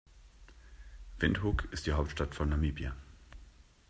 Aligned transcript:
Windhoek 1.19 1.67
ist 1.71 1.85
die 1.85 1.91
Hauptstadt 1.91 2.33
von 2.33 2.49
Namibia. 2.49 2.95